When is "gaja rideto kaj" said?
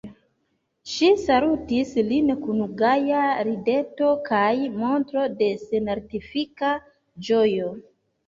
2.79-4.49